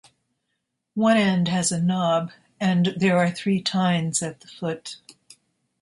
[0.95, 4.95] One end has a knob and there are three tines at the foot.